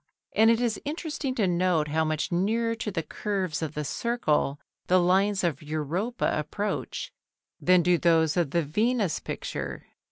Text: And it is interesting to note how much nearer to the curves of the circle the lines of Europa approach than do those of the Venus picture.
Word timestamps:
And 0.35 0.49
it 0.49 0.59
is 0.59 0.81
interesting 0.83 1.35
to 1.35 1.45
note 1.45 1.89
how 1.89 2.03
much 2.03 2.31
nearer 2.31 2.73
to 2.73 2.89
the 2.89 3.03
curves 3.03 3.61
of 3.61 3.75
the 3.75 3.85
circle 3.85 4.59
the 4.87 4.99
lines 4.99 5.43
of 5.43 5.61
Europa 5.61 6.31
approach 6.35 7.13
than 7.59 7.83
do 7.83 7.99
those 7.99 8.35
of 8.35 8.49
the 8.49 8.63
Venus 8.63 9.19
picture. 9.19 9.85